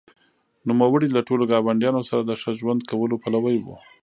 نوموړي 0.67 1.07
له 1.11 1.21
ټولو 1.27 1.43
ګاونډیانو 1.51 2.01
سره 2.09 2.21
د 2.25 2.31
ښه 2.41 2.51
ژوند 2.59 2.81
کولو 2.89 3.15
پلوی 3.23 3.57
و. 3.61 3.67